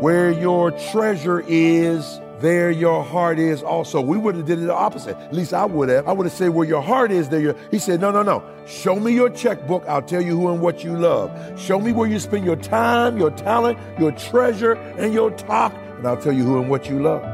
[0.00, 4.00] Where your treasure is, there your heart is also.
[4.00, 5.16] We would have did it the opposite.
[5.16, 6.06] At least I would have.
[6.06, 7.56] I would have said, where your heart is, there your.
[7.70, 8.42] He said, no, no, no.
[8.66, 9.84] Show me your checkbook.
[9.86, 11.30] I'll tell you who and what you love.
[11.58, 16.06] Show me where you spend your time, your talent, your treasure, and your talk, and
[16.06, 17.33] I'll tell you who and what you love.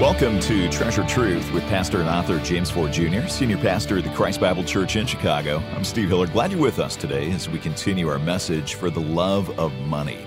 [0.00, 4.10] Welcome to Treasured Truth with pastor and author James Ford Jr., senior pastor at the
[4.14, 5.58] Christ Bible Church in Chicago.
[5.76, 6.26] I'm Steve Hiller.
[6.26, 10.26] Glad you're with us today as we continue our message for the love of money.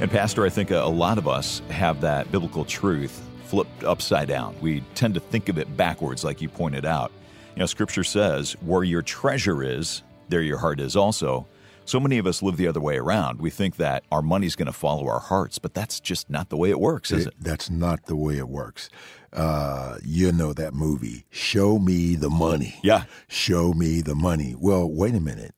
[0.00, 4.56] And, Pastor, I think a lot of us have that biblical truth flipped upside down.
[4.60, 7.12] We tend to think of it backwards, like you pointed out.
[7.54, 11.46] You know, Scripture says, where your treasure is, there your heart is also.
[11.86, 13.40] So many of us live the other way around.
[13.40, 16.56] We think that our money's going to follow our hearts, but that's just not the
[16.56, 17.34] way it works, is it?
[17.38, 18.88] That's not the way it works.
[19.32, 22.78] Uh, you know that movie, Show Me the Money.
[22.82, 23.04] Yeah.
[23.28, 24.54] Show Me the Money.
[24.58, 25.54] Well, wait a minute.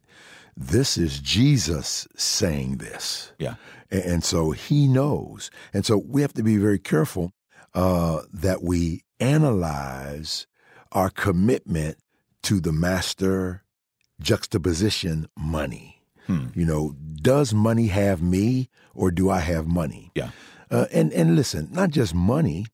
[0.56, 3.33] This is Jesus saying this.
[3.38, 3.55] Yeah.
[3.90, 5.50] And, and so he knows.
[5.72, 7.33] And so we have to be very careful
[7.74, 10.46] uh, that we analyze
[10.92, 11.98] our commitment
[12.42, 13.62] to the master
[14.20, 15.95] juxtaposition money.
[16.27, 16.46] Hmm.
[16.55, 20.10] You know, does money have me or do I have money?
[20.14, 20.30] Yeah.
[20.70, 22.66] Uh, and and listen, not just money.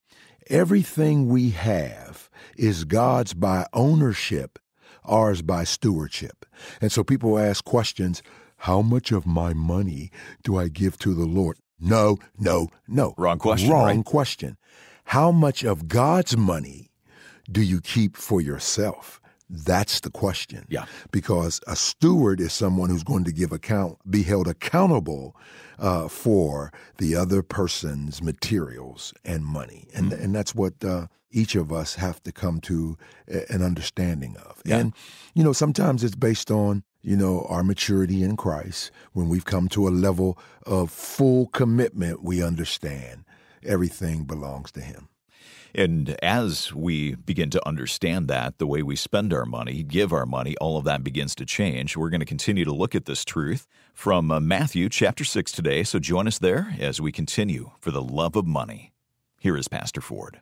[0.49, 4.59] Everything we have is God's by ownership,
[5.05, 6.45] ours by stewardship.
[6.81, 8.23] And so people ask questions:
[8.59, 10.11] How much of my money
[10.43, 11.59] do I give to the Lord?
[11.79, 13.15] No, no, no.
[13.19, 13.71] Wrong question.
[13.71, 14.05] Wrong right?
[14.05, 14.57] question.
[15.07, 16.91] How much of God's money
[17.51, 19.21] do you keep for yourself?
[19.53, 20.65] That's the question.
[20.71, 20.87] Yeah.
[21.11, 25.37] Because a steward is someone who's going to give account, be held accountable
[25.79, 30.23] uh, for the other person's materials and money, and mm-hmm.
[30.23, 34.63] and that's what uh, each of us have to come to an understanding of.
[34.65, 34.79] Yeah.
[34.79, 34.95] And
[35.35, 38.91] you know, sometimes it's based on you know our maturity in Christ.
[39.13, 43.25] When we've come to a level of full commitment, we understand
[43.65, 45.09] everything belongs to Him.
[45.75, 50.27] And as we begin to understand that, the way we spend our money, give our
[50.27, 51.97] money, all of that begins to change.
[51.97, 55.83] We're going to continue to look at this truth from uh, Matthew chapter 6 today.
[55.83, 58.93] So join us there as we continue for the love of money.
[59.41, 60.41] Here is Pastor Ford.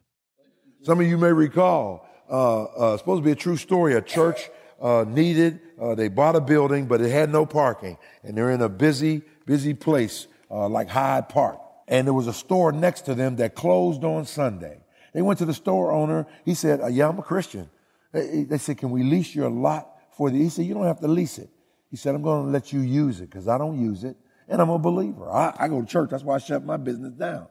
[0.83, 4.51] Some of you may recall, uh, uh, supposed to be a true story, a church
[4.81, 7.99] uh, needed, uh, they bought a building, but it had no parking.
[8.25, 11.61] And they're in a busy, busy place uh, like Hyde Park.
[11.87, 14.79] And there was a store next to them that closed on Sunday.
[15.13, 16.27] They went to the store owner.
[16.45, 17.69] He said, uh, Yeah, I'm a Christian.
[18.13, 20.39] They said, Can we lease your lot for the?
[20.39, 21.51] He said, You don't have to lease it.
[21.91, 24.17] He said, I'm going to let you use it because I don't use it
[24.51, 25.31] and I'm a believer.
[25.31, 26.11] I, I go to church.
[26.11, 27.47] That's why I shut my business down.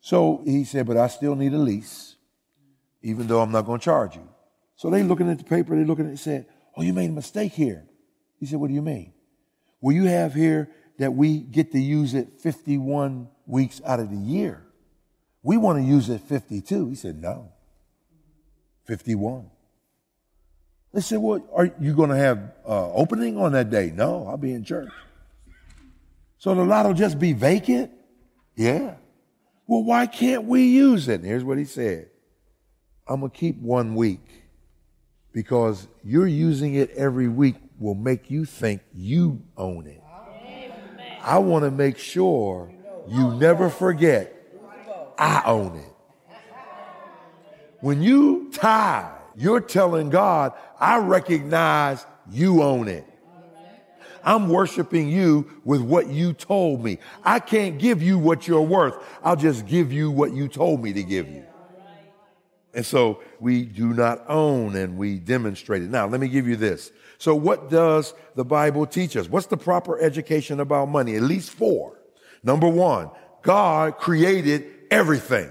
[0.00, 2.16] So he said, But I still need a lease,
[3.02, 4.28] even though I'm not going to charge you.
[4.76, 7.10] So they looking at the paper, they looking at it, and said, Oh, you made
[7.10, 7.86] a mistake here.
[8.40, 9.12] He said, What do you mean?
[9.80, 14.16] Well, you have here that we get to use it 51 weeks out of the
[14.16, 14.63] year.
[15.44, 16.88] We want to use it 52.
[16.88, 17.52] He said, no.
[18.86, 19.50] 51.
[20.92, 23.92] They said, well, are you going to have uh, opening on that day?
[23.94, 24.90] No, I'll be in church.
[26.38, 27.90] So the lot will just be vacant?
[28.56, 28.94] Yeah.
[29.66, 31.20] Well, why can't we use it?
[31.20, 32.08] And here's what he said.
[33.06, 34.26] I'm going to keep one week
[35.32, 40.02] because you're using it every week will make you think you own it.
[40.06, 40.72] Amen.
[41.22, 42.72] I want to make sure
[43.08, 44.34] you never forget
[45.18, 45.92] I own it.
[47.80, 53.04] When you tithe, you're telling God, I recognize you own it.
[54.24, 56.98] I'm worshiping you with what you told me.
[57.22, 58.96] I can't give you what you're worth.
[59.22, 61.44] I'll just give you what you told me to give you.
[62.72, 65.90] And so we do not own and we demonstrate it.
[65.90, 66.90] Now, let me give you this.
[67.18, 69.28] So, what does the Bible teach us?
[69.28, 71.14] What's the proper education about money?
[71.14, 72.00] At least four.
[72.42, 73.10] Number one,
[73.42, 75.50] God created everything.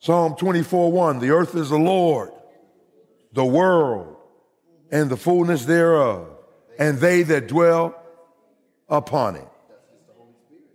[0.00, 2.30] Psalm 24 1 The earth is the Lord,
[3.32, 4.16] the world,
[4.90, 6.28] and the fullness thereof,
[6.78, 7.94] and they that dwell
[8.88, 9.48] upon it.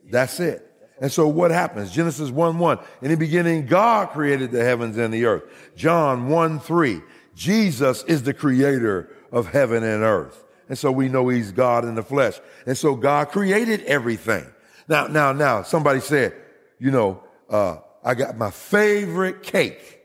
[0.09, 0.63] That's it.
[0.99, 1.91] And so what happens?
[1.91, 2.79] Genesis 1 1.
[3.01, 5.43] In the beginning, God created the heavens and the earth.
[5.75, 7.01] John 1 3.
[7.35, 10.43] Jesus is the creator of heaven and earth.
[10.69, 12.39] And so we know he's God in the flesh.
[12.65, 14.45] And so God created everything.
[14.87, 16.33] Now, now, now, somebody said,
[16.79, 20.01] you know, uh, I got my favorite cake.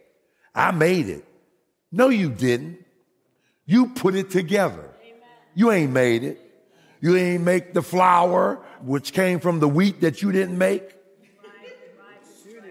[0.54, 1.24] I made it.
[1.90, 2.78] No, you didn't.
[3.66, 4.90] You put it together.
[5.02, 5.20] Amen.
[5.54, 6.38] You ain't made it.
[7.00, 10.94] You ain't make the flour, which came from the wheat that you didn't make.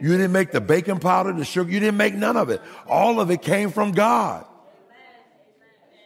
[0.02, 1.70] You didn't make the baking powder, the sugar.
[1.72, 2.60] You didn't make none of it.
[2.88, 4.46] All of it came from God.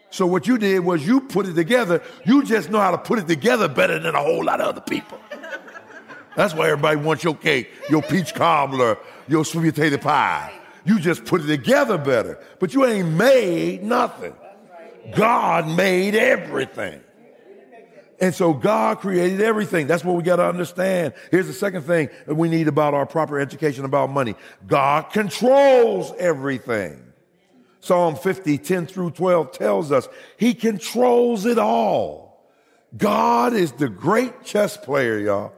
[0.10, 2.02] So what you did was you put it together.
[2.26, 4.82] You just know how to put it together better than a whole lot of other
[4.82, 5.18] people.
[6.36, 8.98] That's why everybody wants your cake, your peach cobbler,
[9.28, 10.52] your sweet potato pie.
[10.86, 12.40] You just put it together better.
[12.60, 14.36] But you ain't made nothing.
[15.16, 17.02] God made everything.
[18.20, 19.88] And so God created everything.
[19.88, 21.14] That's what we got to understand.
[21.32, 24.36] Here's the second thing that we need about our proper education about money.
[24.66, 27.02] God controls everything.
[27.82, 30.08] Psalm 50, 10 through 12 tells us
[30.38, 32.26] he controls it all.
[32.96, 35.54] God is the great chess player, y'all.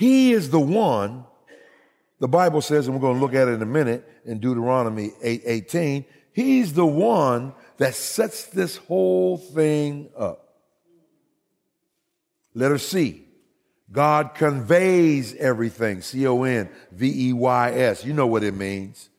[0.00, 1.26] He is the one,
[2.20, 5.10] the Bible says, and we're going to look at it in a minute in Deuteronomy
[5.22, 6.06] 8, 18.
[6.32, 10.56] He's the one that sets this whole thing up.
[12.54, 13.26] Letter C.
[13.92, 16.00] God conveys everything.
[16.00, 18.02] C O N V E Y S.
[18.02, 19.10] You know what it means.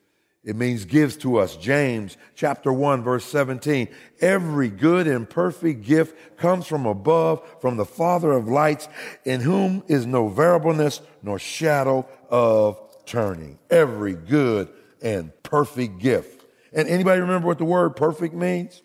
[0.43, 1.55] It means gives to us.
[1.55, 3.87] James chapter 1 verse 17.
[4.21, 8.89] Every good and perfect gift comes from above, from the Father of lights,
[9.23, 13.59] in whom is no variableness nor shadow of turning.
[13.69, 14.69] Every good
[15.01, 16.45] and perfect gift.
[16.73, 18.81] And anybody remember what the word perfect means?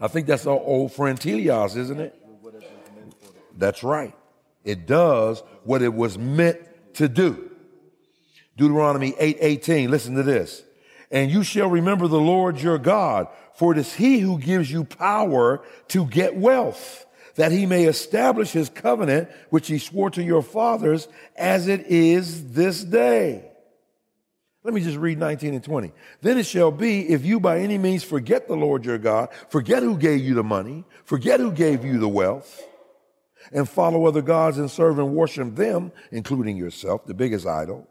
[0.00, 2.14] I think that's our old friend teleios, isn't it?
[3.56, 4.14] That's right.
[4.62, 6.58] It does what it was meant
[6.94, 7.50] to do.
[8.56, 9.90] Deuteronomy 8 18.
[9.90, 10.62] Listen to this.
[11.10, 14.84] And you shall remember the Lord your God, for it is he who gives you
[14.84, 17.06] power to get wealth,
[17.36, 22.52] that he may establish his covenant, which he swore to your fathers, as it is
[22.52, 23.44] this day.
[24.64, 25.92] Let me just read 19 and 20.
[26.20, 29.82] Then it shall be if you by any means forget the Lord your God, forget
[29.82, 32.62] who gave you the money, forget who gave you the wealth,
[33.50, 37.88] and follow other gods and serve and worship them, including yourself, the biggest idol.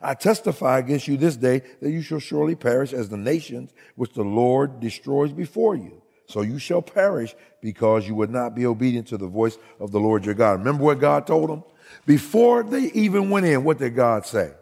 [0.00, 4.12] I testify against you this day that you shall surely perish as the nations which
[4.14, 6.02] the Lord destroys before you.
[6.26, 10.00] So you shall perish because you would not be obedient to the voice of the
[10.00, 10.58] Lord your God.
[10.58, 11.64] Remember what God told them?
[12.06, 14.52] Before they even went in, what did God say?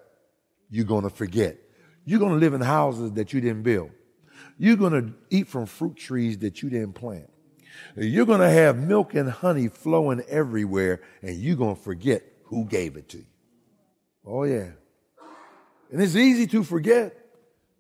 [0.71, 1.57] You're going to forget.
[2.05, 3.91] You're going to live in houses that you didn't build.
[4.59, 7.31] You're going to eat from fruit trees that you didn't plant.
[7.97, 12.65] You're going to have milk and honey flowing everywhere, and you're going to forget who
[12.65, 13.27] gave it to you.
[14.25, 14.71] Oh, yeah.
[15.93, 17.15] And it's easy to forget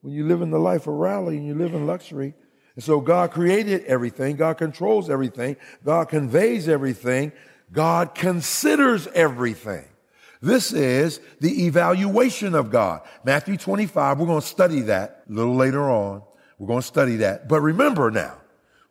[0.02, 2.34] when you live in the life of rally and you live in luxury.
[2.74, 4.36] And so God created everything.
[4.36, 5.56] God controls everything.
[5.84, 7.32] God conveys everything.
[7.72, 9.86] God considers everything.
[10.42, 13.00] This is the evaluation of God.
[13.24, 16.22] Matthew 25, we're going to study that a little later on.
[16.58, 17.48] We're going to study that.
[17.48, 18.36] But remember now,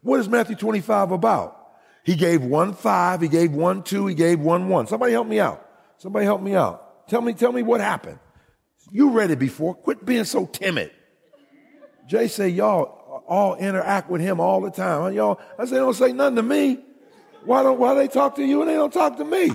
[0.02, 1.62] what is Matthew 25 about?
[2.04, 4.88] He gave one five, he gave one two, he gave one one.
[4.88, 5.68] Somebody help me out.
[5.98, 7.08] Somebody help me out.
[7.08, 8.18] Tell me, tell me what happened.
[8.92, 9.74] You read it before.
[9.74, 10.92] Quit being so timid.
[12.08, 15.14] Jay say y'all all interact with him all the time.
[15.14, 16.80] Y'all, I say don't say nothing to me.
[17.46, 19.52] Why don't why they talk to you and they don't talk to me?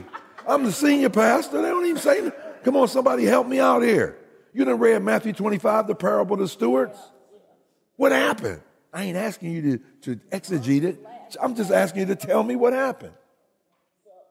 [0.48, 1.60] I'm the senior pastor.
[1.60, 2.32] They don't even say.
[2.64, 4.18] Come on, somebody help me out here.
[4.52, 6.98] You done read Matthew 25, the parable of the stewards?
[7.96, 8.62] What happened?
[8.92, 11.06] I ain't asking you to, to exegete it.
[11.40, 13.12] I'm just asking you to tell me what happened.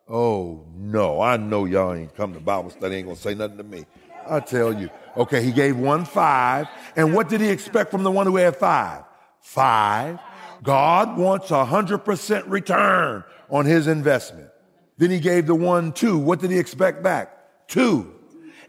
[0.07, 3.63] Oh, no, I know y'all ain't come to Bible study, ain't gonna say nothing to
[3.63, 3.85] me.
[4.29, 4.89] I tell you.
[5.17, 6.67] Okay, he gave one five.
[6.95, 9.03] And what did he expect from the one who had five?
[9.41, 10.19] Five.
[10.63, 14.49] God wants a hundred percent return on his investment.
[14.97, 16.17] Then he gave the one two.
[16.17, 17.67] What did he expect back?
[17.67, 18.13] Two.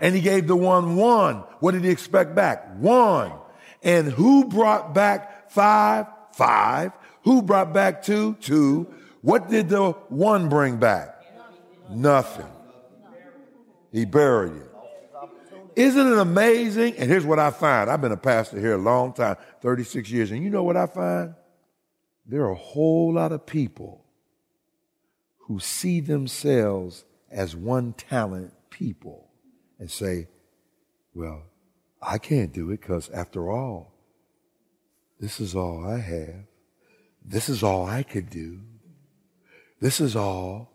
[0.00, 1.36] And he gave the one one.
[1.60, 2.76] What did he expect back?
[2.76, 3.32] One.
[3.82, 6.92] And who brought back Five, five.
[7.22, 8.34] Who brought back two?
[8.40, 8.92] Two.
[9.22, 11.18] What did the one bring back?
[11.88, 12.50] Nothing.
[13.90, 14.65] He buried it.
[15.76, 16.97] Isn't it amazing?
[16.97, 17.90] And here's what I find.
[17.90, 20.30] I've been a pastor here a long time, 36 years.
[20.30, 21.35] And you know what I find?
[22.25, 24.02] There are a whole lot of people
[25.40, 29.28] who see themselves as one talent people
[29.78, 30.28] and say,
[31.14, 31.42] well,
[32.00, 33.92] I can't do it because after all,
[35.21, 36.45] this is all I have.
[37.23, 38.61] This is all I could do.
[39.80, 40.73] This is all.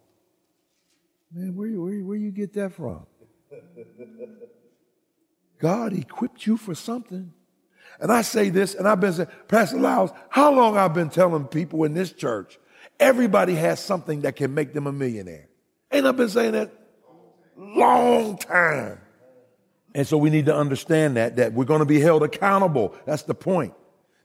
[1.31, 3.07] Man, where, where, where you get that from?
[5.61, 7.31] God equipped you for something.
[7.99, 11.45] And I say this, and I've been saying, Pastor Lyles, how long I've been telling
[11.45, 12.59] people in this church,
[12.99, 15.47] everybody has something that can make them a millionaire.
[15.91, 16.71] Ain't I been saying that?
[17.55, 18.99] Long time.
[19.93, 22.95] And so we need to understand that, that we're going to be held accountable.
[23.05, 23.73] That's the point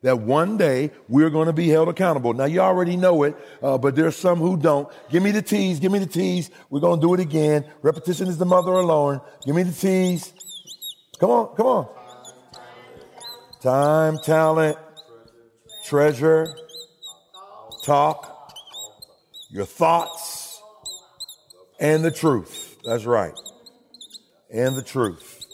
[0.02, 2.32] that one day we're going to be held accountable.
[2.32, 4.88] Now you already know it, uh, but there's some who don't.
[5.10, 5.80] Give me the tease.
[5.80, 6.50] Give me the tease.
[6.70, 7.64] We're going to do it again.
[7.82, 9.20] Repetition is the mother of learning.
[9.44, 10.32] Give me the tease.
[11.18, 11.88] Come on, come on.
[13.62, 14.76] Time, talent,
[15.84, 16.46] treasure,
[17.84, 18.54] talk,
[19.50, 20.60] your thoughts,
[21.80, 22.76] and the truth.
[22.84, 23.32] That's right.
[24.50, 25.44] And the truth.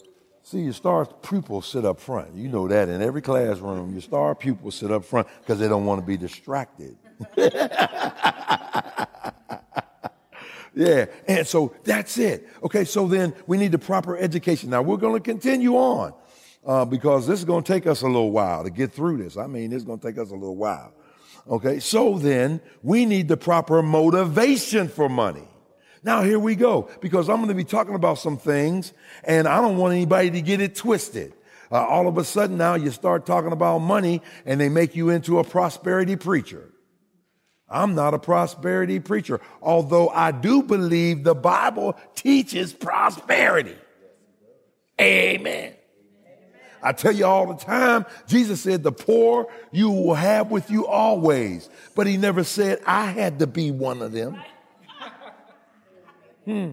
[0.43, 2.35] See, your star pupils sit up front.
[2.35, 5.87] You know that in every classroom, your star pupils sit up front because they don't
[5.87, 6.97] want to be distracted.
[10.75, 12.49] yeah, and so that's it.
[12.63, 14.71] Okay, so then we need the proper education.
[14.71, 16.15] Now we're going to continue on
[16.67, 19.37] uh, because this is going to take us a little while to get through this.
[19.37, 20.93] I mean, it's going to take us a little while.
[21.49, 25.49] Okay, so then we need the proper motivation for money.
[26.05, 28.93] Now here we go, because I'm going to be talking about some things
[29.25, 31.33] and I don't want anybody to get it twisted.
[31.71, 35.11] Uh, all of a sudden now you start talking about money and they make you
[35.11, 36.72] into a prosperity preacher.
[37.73, 43.77] I'm not a prosperity preacher, although I do believe the Bible teaches prosperity.
[45.01, 45.75] Amen.
[46.83, 50.87] I tell you all the time, Jesus said, the poor you will have with you
[50.87, 51.69] always.
[51.95, 54.37] But he never said, I had to be one of them.
[56.45, 56.73] Hmm.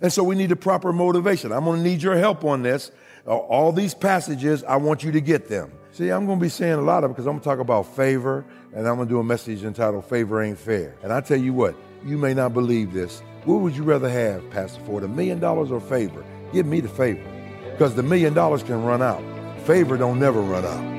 [0.00, 1.52] And so we need a proper motivation.
[1.52, 2.90] I'm going to need your help on this.
[3.24, 5.72] All these passages, I want you to get them.
[5.96, 7.58] See, I'm going to be saying a lot of it because I'm going to talk
[7.58, 10.94] about favor and I'm going to do a message entitled Favor Ain't Fair.
[11.02, 11.74] And I tell you what,
[12.04, 13.22] you may not believe this.
[13.46, 16.22] What would you rather have, Pastor Ford, a million dollars or favor?
[16.52, 17.26] Give me the favor
[17.70, 19.22] because the million dollars can run out.
[19.62, 20.95] Favor don't never run out.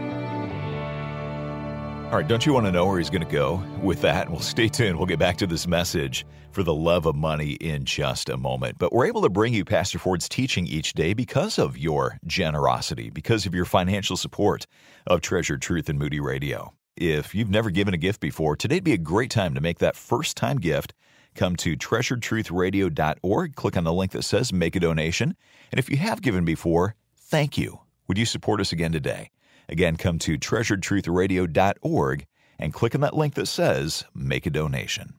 [2.08, 4.30] All right, don't you want to know where he's going to go with that?
[4.30, 4.98] Well, stay tuned.
[4.98, 8.78] We'll get back to this message for the love of money in just a moment.
[8.78, 13.10] But we're able to bring you Pastor Ford's teaching each day because of your generosity,
[13.10, 14.66] because of your financial support
[15.06, 16.74] of Treasured Truth and Moody Radio.
[16.96, 19.98] If you've never given a gift before, today'd be a great time to make that
[19.98, 20.94] first time gift.
[21.36, 25.36] Come to treasuredtruthradio.org, click on the link that says Make a Donation.
[25.74, 27.82] And if you have given before, thank you.
[28.08, 29.30] Would you support us again today?
[29.70, 32.26] Again, come to treasuredtruthradio.org
[32.60, 35.16] and click on that link that says Make a Donation.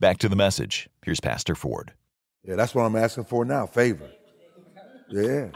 [0.00, 0.88] Back to the message.
[1.04, 1.92] Here's Pastor Ford.
[2.42, 4.10] Yeah, that's what I'm asking for now favor.
[5.10, 5.48] Yeah.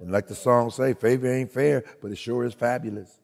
[0.00, 3.18] And like the song say, favor ain't fair, but it sure is fabulous.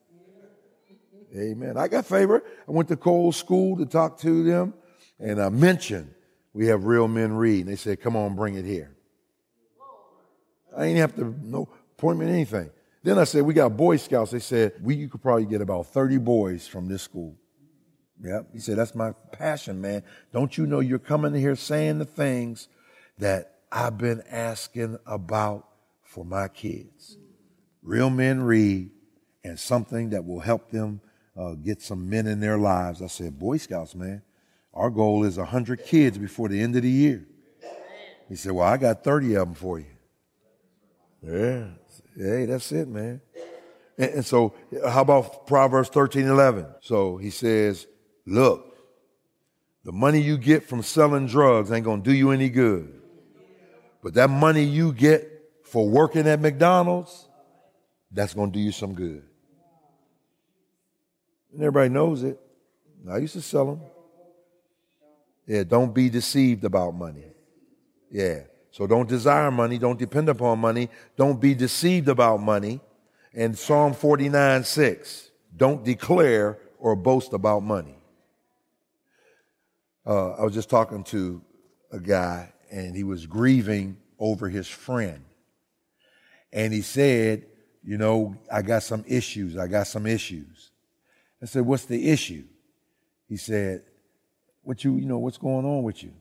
[1.37, 1.77] Amen.
[1.77, 2.43] I got favor.
[2.69, 4.75] I went to Cole School to talk to them,
[5.19, 6.15] and I mentioned
[6.53, 7.61] we have real men read.
[7.61, 8.95] And they said, come on, bring it here.
[10.77, 12.71] I ain't have to no appointment, anything.
[13.05, 14.31] Then I said, we got Boy Scouts.
[14.31, 17.37] They said, we, you could probably get about 30 boys from this school.
[18.23, 18.49] Yep.
[18.55, 20.03] He said, that's my passion, man.
[20.33, 22.69] Don't you know you're coming here saying the things
[23.19, 25.69] that I've been asking about
[26.03, 27.19] for my kids?
[27.83, 28.89] Real men read
[29.45, 31.03] and something that will help them
[31.37, 33.03] uh, get some men in their lives.
[33.03, 34.23] I said, Boy Scouts, man,
[34.73, 37.27] our goal is 100 kids before the end of the year.
[38.31, 39.87] He said, Well, I got 30 of them for you.
[41.23, 41.67] Yeah.
[42.17, 43.21] Hey, that's it, man.
[43.97, 44.55] And, and so,
[44.89, 46.67] how about Proverbs 13 11?
[46.81, 47.87] So he says,
[48.27, 48.77] Look,
[49.85, 53.01] the money you get from selling drugs ain't going to do you any good.
[54.03, 55.31] But that money you get
[55.65, 57.29] for working at McDonald's,
[58.11, 59.23] that's going to do you some good.
[61.53, 62.41] And everybody knows it.
[63.11, 63.81] I used to sell them.
[65.47, 67.27] Yeah, don't be deceived about money.
[68.11, 68.41] Yeah.
[68.75, 69.79] So don't desire money.
[69.79, 70.89] Don't depend upon money.
[71.17, 72.81] Don't be deceived about money.
[73.33, 77.97] And Psalm 49 6, don't declare or boast about money.
[80.05, 81.41] Uh, I was just talking to
[81.93, 85.25] a guy and he was grieving over his friend.
[86.53, 87.47] And he said,
[87.85, 89.57] You know, I got some issues.
[89.57, 90.73] I got some issues.
[91.41, 92.43] I said, What's the issue?
[93.29, 93.85] He said,
[94.63, 96.13] What you, you know, what's going on with you?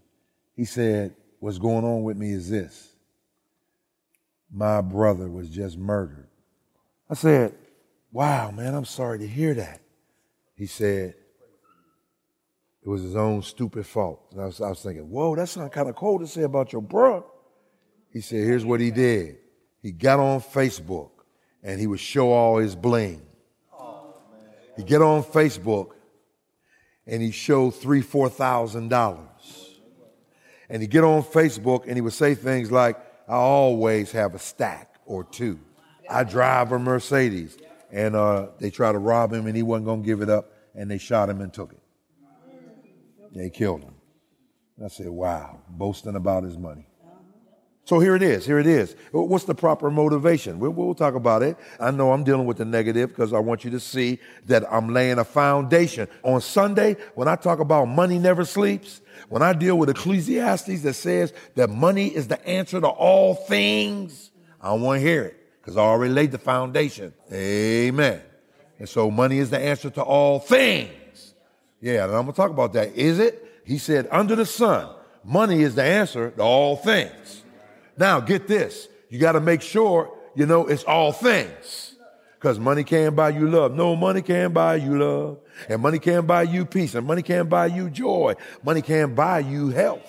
[0.56, 2.94] He said, What's going on with me is this
[4.50, 6.30] my brother was just murdered.
[7.10, 7.54] I said,
[8.14, 9.82] Wow, man, I'm sorry to hear that.
[10.56, 11.16] He said,
[12.82, 14.26] It was his own stupid fault.
[14.32, 16.72] And I was, I was thinking, Whoa, that sounds kind of cold to say about
[16.72, 17.26] your brother.
[18.14, 19.36] He said, Here's what he did.
[19.82, 21.10] He got on Facebook
[21.62, 23.22] and he would show all his bling.
[24.78, 25.90] he get on Facebook
[27.06, 29.73] and he showed three, four thousand dollars
[30.74, 34.40] and he'd get on Facebook and he would say things like, I always have a
[34.40, 35.60] stack or two.
[36.10, 37.56] I drive a Mercedes.
[37.92, 40.52] And uh, they tried to rob him and he wasn't going to give it up.
[40.74, 41.84] And they shot him and took it.
[43.36, 43.94] They killed him.
[44.78, 46.88] And I said, wow, boasting about his money.
[47.86, 48.46] So here it is.
[48.46, 48.96] Here it is.
[49.12, 50.58] What's the proper motivation?
[50.58, 51.58] We'll, we'll talk about it.
[51.82, 54.94] I know I'm dealing with the negative because I want you to see that I'm
[54.94, 56.08] laying a foundation.
[56.24, 60.94] On Sunday, when I talk about money never sleeps, when I deal with Ecclesiastes that
[60.94, 65.60] says that money is the answer to all things, I don't want to hear it
[65.60, 67.14] because I already laid the foundation.
[67.34, 68.22] Amen.
[68.80, 71.34] And so money is the answer to all things.
[71.82, 72.96] Yeah, and I'm going to talk about that.
[72.96, 73.62] Is it?
[73.66, 74.90] He said, under the sun,
[75.24, 77.43] money is the answer to all things.
[77.98, 78.88] Now, get this.
[79.10, 81.96] You got to make sure you know it's all things.
[82.44, 83.74] Because money can't buy you love.
[83.74, 85.40] No, money can't buy you love.
[85.70, 86.94] And money can't buy you peace.
[86.94, 88.36] And money can't buy you joy.
[88.62, 90.02] Money can't buy you health.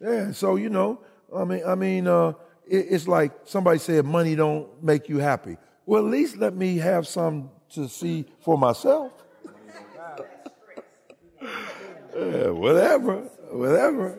[0.00, 1.00] Yeah, so you know,
[1.34, 2.34] I mean, I mean, uh,
[2.68, 5.56] it, it's like somebody said, money don't make you happy.
[5.84, 9.12] Well, at least let me have some to see for myself.
[11.42, 13.16] yeah, whatever,
[13.50, 14.18] whatever,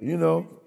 [0.00, 0.57] you know.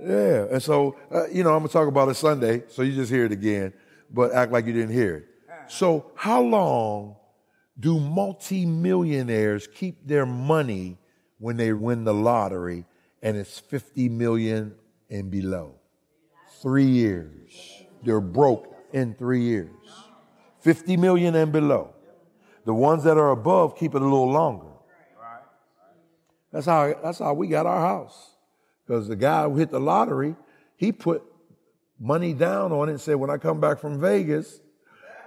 [0.00, 3.10] Yeah, and so uh, you know, I'm gonna talk about it Sunday, so you just
[3.10, 3.72] hear it again,
[4.10, 5.26] but act like you didn't hear it.
[5.68, 7.16] So, how long
[7.78, 10.98] do multimillionaires keep their money
[11.38, 12.84] when they win the lottery
[13.22, 14.74] and it's 50 million
[15.10, 15.74] and below?
[16.62, 17.84] Three years.
[18.02, 19.70] They're broke in three years.
[20.60, 21.94] 50 million and below.
[22.64, 24.66] The ones that are above keep it a little longer.
[26.52, 28.35] That's how, that's how we got our house.
[28.86, 30.36] Because the guy who hit the lottery,
[30.76, 31.22] he put
[31.98, 34.60] money down on it and said, when I come back from Vegas,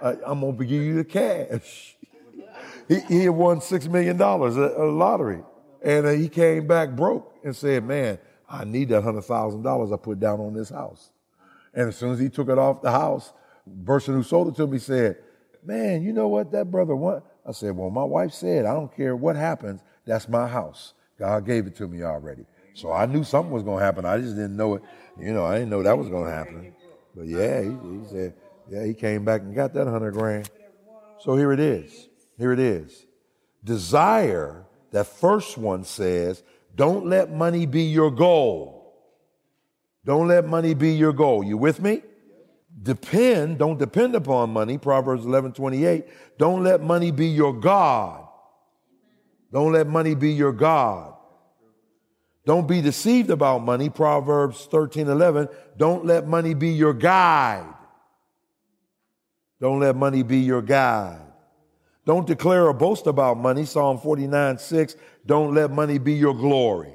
[0.00, 1.96] uh, I'm going to give you the cash.
[2.88, 5.42] he, he had won $6 million a, a lottery.
[5.82, 10.20] And uh, he came back broke and said, man, I need that $100,000 I put
[10.20, 11.10] down on this house.
[11.74, 13.32] And as soon as he took it off the house,
[13.66, 15.18] the person who sold it to me said,
[15.64, 17.24] man, you know what that brother want?
[17.46, 19.80] I said, well, my wife said, I don't care what happens.
[20.04, 20.94] That's my house.
[21.18, 22.44] God gave it to me already.
[22.74, 24.04] So I knew something was going to happen.
[24.04, 24.82] I just didn't know it.
[25.18, 26.74] You know, I didn't know that was going to happen.
[27.14, 28.34] But yeah, he, he said,
[28.70, 30.48] yeah, he came back and got that hundred grand.
[31.18, 32.08] So here it is.
[32.38, 33.06] Here it is.
[33.62, 36.42] Desire, that first one says,
[36.74, 38.80] don't let money be your goal.
[40.04, 41.44] Don't let money be your goal.
[41.44, 42.02] You with me?
[42.82, 44.78] Depend, don't depend upon money.
[44.78, 46.06] Proverbs 11 28.
[46.38, 48.26] Don't let money be your God.
[49.52, 51.14] Don't let money be your God.
[52.46, 53.90] Don't be deceived about money.
[53.90, 55.48] Proverbs 13 11.
[55.76, 57.74] Don't let money be your guide.
[59.60, 61.20] Don't let money be your guide.
[62.06, 63.64] Don't declare or boast about money.
[63.66, 64.96] Psalm 49 6.
[65.26, 66.94] Don't let money be your glory.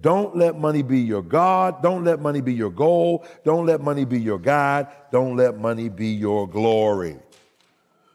[0.00, 1.82] Don't let money be your God.
[1.82, 3.24] Don't let money be your goal.
[3.44, 4.88] Don't let money be your guide.
[5.10, 7.16] Don't let money be your glory.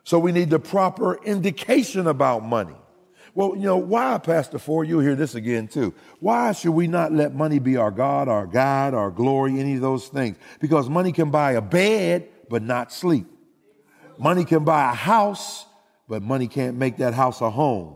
[0.03, 2.75] So we need the proper indication about money.
[3.39, 5.93] Well, you know, why, Pastor Ford, you'll hear this again too.
[6.19, 9.82] Why should we not let money be our God, our guide, our glory, any of
[9.82, 10.36] those things?
[10.60, 13.28] Because money can buy a bed, but not sleep.
[14.17, 15.65] Money can buy a house,
[16.10, 17.95] but money can't make that house a home.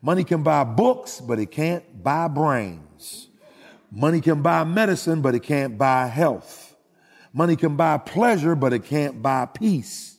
[0.00, 3.26] Money can buy books, but it can't buy brains.
[3.90, 6.76] Money can buy medicine, but it can't buy health.
[7.32, 10.16] Money can buy pleasure, but it can't buy peace.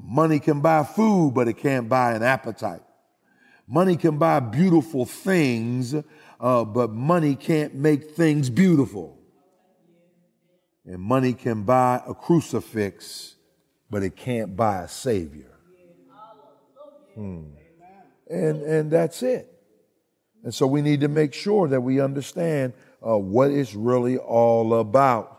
[0.00, 2.82] Money can buy food, but it can't buy an appetite.
[3.66, 5.94] Money can buy beautiful things,
[6.40, 9.18] uh, but money can't make things beautiful.
[10.84, 13.36] And money can buy a crucifix,
[13.90, 15.50] but it can't buy a savior.
[17.14, 17.44] Hmm.
[18.28, 19.50] And, and that's it.
[20.42, 22.74] And so we need to make sure that we understand
[23.06, 25.30] uh, what it's really all about.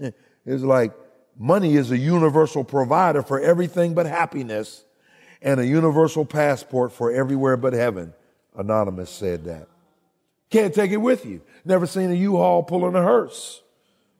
[0.48, 0.92] It's like
[1.36, 4.85] money is a universal provider for everything but happiness
[5.42, 8.14] and a universal passport for everywhere but heaven.
[8.56, 9.68] Anonymous said that.
[10.50, 11.42] Can't take it with you.
[11.64, 13.62] Never seen a U-Haul pulling a hearse.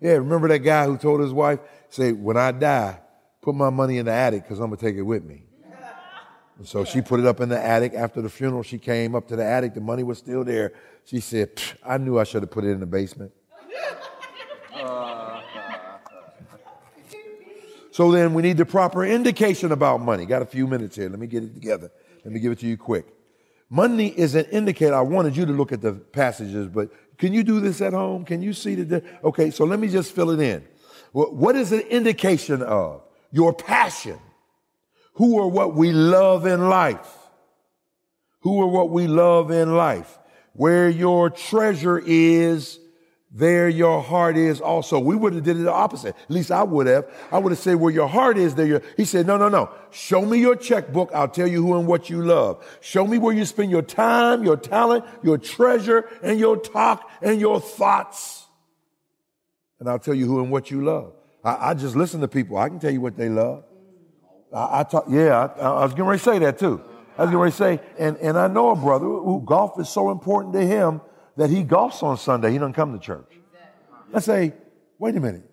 [0.01, 2.99] Yeah, remember that guy who told his wife, say, when I die,
[3.41, 5.45] put my money in the attic because I'm going to take it with me.
[6.59, 7.95] And so she put it up in the attic.
[7.95, 9.75] After the funeral, she came up to the attic.
[9.75, 10.73] The money was still there.
[11.05, 11.51] She said,
[11.85, 13.33] I knew I should have put it in the basement.
[17.97, 20.27] So then we need the proper indication about money.
[20.27, 21.09] Got a few minutes here.
[21.09, 21.91] Let me get it together.
[22.27, 23.07] Let me give it to you quick.
[23.71, 24.95] Money is an indicator.
[24.95, 28.27] I wanted you to look at the passages, but can you do this at home?
[28.27, 29.03] Can you see the?
[29.25, 30.63] Okay, so let me just fill it in.
[31.13, 33.01] What is an indication of?
[33.33, 34.19] Your passion
[35.15, 37.17] who are what we love in life.
[38.41, 40.19] Who are what we love in life.
[40.53, 42.79] Where your treasure is,
[43.31, 44.99] there your heart is also.
[44.99, 46.17] We would have did it the opposite.
[46.17, 47.07] At least I would have.
[47.31, 49.71] I would have said where your heart is, there your, he said, no, no, no.
[49.91, 51.11] Show me your checkbook.
[51.13, 52.65] I'll tell you who and what you love.
[52.81, 57.41] Show me where you spend your time, your talent, your treasure, and your talk and
[57.41, 58.47] your thoughts.
[59.81, 61.13] And I'll tell you who and what you love.
[61.45, 62.57] I, I just listen to people.
[62.57, 63.65] I can tell you what they love.
[64.53, 66.81] I, I talk, yeah, I, I, was getting ready to say that too.
[67.19, 69.89] I was getting ready to say, and, and I know a brother who golf is
[69.89, 71.01] so important to him
[71.37, 72.53] that he golfs on Sunday.
[72.53, 73.33] He doesn't come to church.
[74.15, 74.55] I say,
[74.99, 75.51] wait a minute.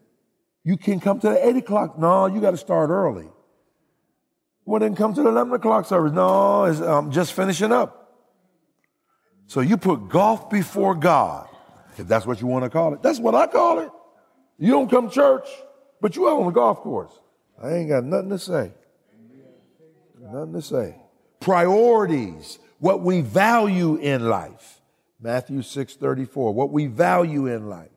[0.63, 1.99] You can come to the eight o'clock.
[1.99, 3.27] No, you got to start early.
[4.65, 6.13] Well, then come to the 11 o'clock service.
[6.13, 7.99] No, I'm um, just finishing up.
[9.47, 11.49] So you put golf before God,
[11.97, 13.03] if that's what you want to call it.
[13.03, 13.91] That's what I call it.
[14.57, 15.47] You don't come to church,
[15.99, 17.11] but you out on the golf course.
[17.61, 18.71] I ain't got nothing to say.
[20.19, 20.95] Nothing to say.
[21.41, 24.81] Priorities, what we value in life.
[25.23, 27.89] Matthew 6 34, what we value in life.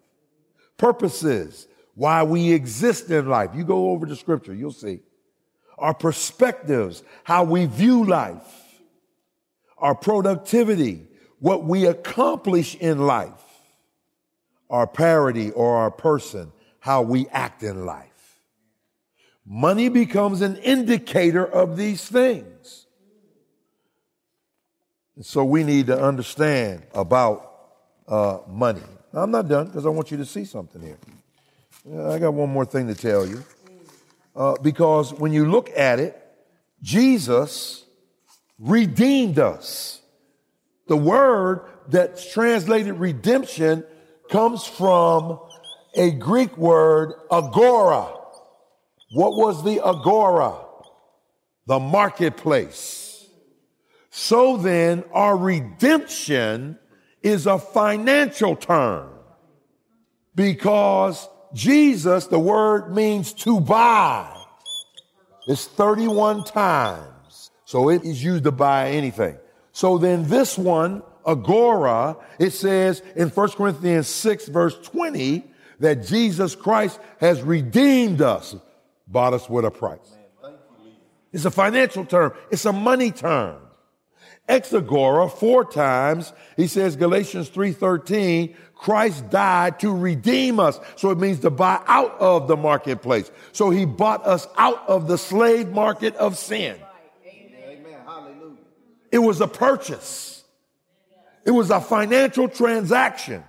[0.78, 3.50] Purposes, why we exist in life.
[3.54, 5.00] You go over the scripture, you'll see.
[5.76, 8.64] Our perspectives, how we view life.
[9.76, 11.06] Our productivity,
[11.40, 13.32] what we accomplish in life.
[14.70, 18.38] Our parity or our person, how we act in life.
[19.44, 22.85] Money becomes an indicator of these things.
[25.20, 27.52] So we need to understand about
[28.06, 28.82] uh, money.
[29.12, 30.98] Now, I'm not done because I want you to see something here.
[32.10, 33.42] I got one more thing to tell you.
[34.34, 36.22] Uh, because when you look at it,
[36.82, 37.84] Jesus
[38.58, 40.02] redeemed us.
[40.88, 43.84] The word that's translated redemption
[44.30, 45.40] comes from
[45.94, 48.12] a Greek word, agora.
[49.12, 50.54] What was the agora?
[51.66, 53.05] The marketplace.
[54.18, 56.78] So then, our redemption
[57.22, 59.10] is a financial term
[60.34, 64.34] because Jesus, the word means to buy.
[65.46, 67.50] It's 31 times.
[67.66, 69.36] So it is used to buy anything.
[69.72, 75.44] So then this one, agora, it says in 1 Corinthians 6 verse 20
[75.80, 78.56] that Jesus Christ has redeemed us
[79.06, 80.16] bought us with a price.
[81.34, 82.32] It's a financial term.
[82.50, 83.60] It's a money term.
[84.48, 90.78] Exagora, four times, he says, Galatians 3.13, Christ died to redeem us.
[90.96, 93.30] So it means to buy out of the marketplace.
[93.52, 96.76] So he bought us out of the slave market of sin.
[97.26, 97.96] Amen.
[98.04, 98.56] Hallelujah.
[99.10, 100.44] It was a purchase.
[101.44, 103.42] It was a financial transaction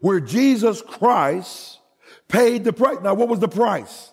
[0.00, 1.78] where Jesus Christ
[2.28, 2.98] paid the price.
[3.02, 4.10] Now, what was the price?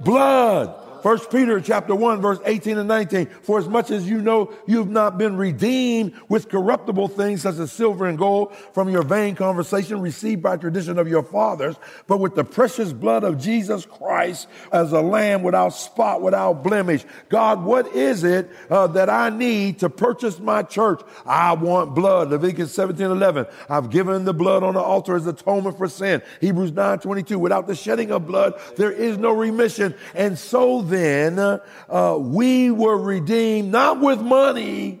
[0.00, 0.83] blood.
[1.04, 3.26] First Peter chapter 1 verse 18 and 19.
[3.42, 7.70] For as much as you know you've not been redeemed with corruptible things such as
[7.72, 12.34] silver and gold from your vain conversation received by tradition of your fathers, but with
[12.34, 17.04] the precious blood of Jesus Christ as a lamb without spot, without blemish.
[17.28, 21.02] God, what is it uh, that I need to purchase my church?
[21.26, 22.30] I want blood.
[22.30, 23.44] Leviticus 17, 11.
[23.68, 26.22] I've given the blood on the altar as atonement for sin.
[26.40, 27.38] Hebrews 9, 22.
[27.38, 29.94] Without the shedding of blood, there is no remission.
[30.14, 35.00] And so uh, we were redeemed not with money,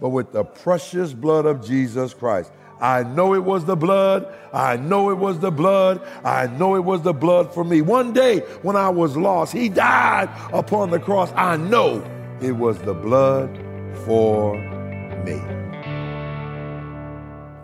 [0.00, 2.52] but with the precious blood of Jesus Christ.
[2.80, 4.32] I know it was the blood.
[4.52, 6.00] I know it was the blood.
[6.24, 7.82] I know it was the blood for me.
[7.82, 11.32] One day when I was lost, he died upon the cross.
[11.34, 12.04] I know
[12.40, 13.50] it was the blood
[14.04, 14.54] for
[15.24, 15.67] me.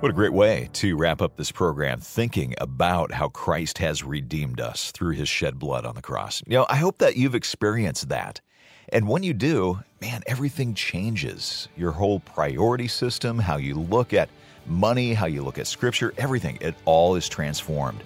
[0.04, 4.60] What a great way to wrap up this program, thinking about how Christ has redeemed
[4.60, 6.42] us through his shed blood on the cross.
[6.46, 8.42] You know, I hope that you've experienced that.
[8.90, 11.68] And when you do, man, everything changes.
[11.74, 14.28] Your whole priority system, how you look at
[14.66, 18.04] money, how you look at scripture, everything, it all is transformed.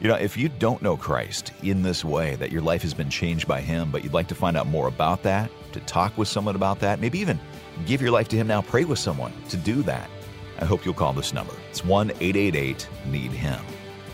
[0.00, 3.08] You know, if you don't know Christ in this way, that your life has been
[3.08, 6.26] changed by Him, but you'd like to find out more about that, to talk with
[6.26, 7.38] someone about that, maybe even
[7.86, 10.10] give your life to Him now, pray with someone to do that
[10.58, 11.54] I hope you'll call this number.
[11.70, 13.60] It's 1 888 Need Him.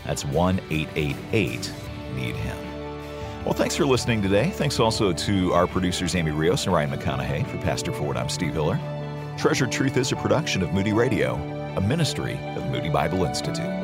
[0.05, 1.71] That's 1 888
[2.15, 2.57] Need Him.
[3.45, 4.51] Well, thanks for listening today.
[4.51, 7.45] Thanks also to our producers, Amy Rios and Ryan McConaughey.
[7.47, 8.79] For Pastor Ford, I'm Steve Hiller.
[9.37, 11.35] Treasured Truth is a production of Moody Radio,
[11.75, 13.82] a ministry of Moody Bible Institute.